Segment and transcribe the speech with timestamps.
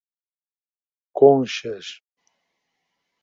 [1.17, 2.01] Conchas